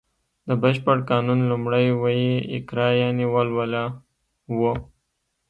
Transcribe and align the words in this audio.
د 0.47 0.49
بشپړ 0.61 0.97
قانون 1.11 1.39
لومړی 1.51 1.85
ویی 2.01 2.27
اقرا 2.57 2.87
یانې 3.01 3.25
ولوله 3.33 3.83
و 4.59 4.59